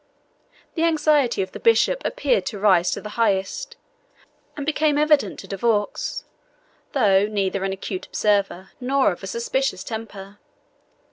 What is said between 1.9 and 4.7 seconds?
appeared to rise to the highest, and